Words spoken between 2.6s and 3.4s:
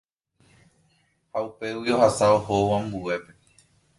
ambuépe.